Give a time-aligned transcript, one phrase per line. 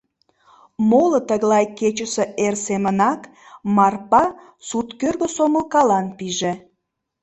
[0.89, 3.21] Моло тыглай кечысе эр семынак,
[3.75, 4.23] Марпа
[4.67, 6.53] сурткӧргӧ сомылкалан пиже.